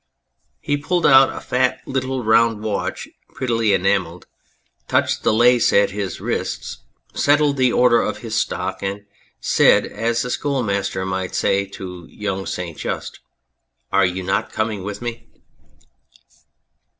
He 0.61 0.77
pulled 0.77 1.05
out 1.05 1.31
a 1.31 1.39
fat 1.39 1.79
little 1.85 2.23
round 2.23 2.63
watch 2.63 3.07
prettily 3.35 3.71
enamelled, 3.71 4.25
touched 4.87 5.21
the 5.21 5.31
lace 5.31 5.71
at 5.71 5.91
his 5.91 6.19
wrists, 6.19 6.79
settled 7.13 7.55
the 7.57 7.71
order 7.71 8.01
of 8.01 8.17
his 8.17 8.33
stock, 8.33 8.81
and 8.81 9.05
said 9.39 9.85
as 9.85 10.25
a 10.25 10.31
schoolmaster 10.31 11.05
might 11.05 11.35
say 11.35 11.61
it 11.65 11.73
to 11.73 12.07
young 12.09 12.47
St 12.47 12.79
Just:" 12.79 13.19
Are 13.93 14.03
you 14.03 14.23
not 14.23 14.51
coming 14.51 14.81
with 14.83 15.03
me 15.03 15.27